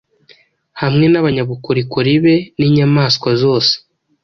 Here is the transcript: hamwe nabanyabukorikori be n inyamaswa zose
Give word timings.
hamwe 0.81 1.05
nabanyabukorikori 1.09 2.13
be 2.23 2.35
n 2.57 2.61
inyamaswa 2.67 3.29
zose 3.41 3.73